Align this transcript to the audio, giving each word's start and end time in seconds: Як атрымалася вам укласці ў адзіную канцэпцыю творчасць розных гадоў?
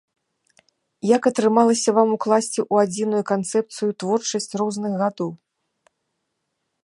Як 1.15 1.23
атрымалася 1.31 1.89
вам 1.97 2.09
укласці 2.17 2.59
ў 2.73 2.87
адзіную 2.87 3.21
канцэпцыю 3.33 3.89
творчасць 4.05 4.51
розных 4.61 4.91
гадоў? 5.03 5.31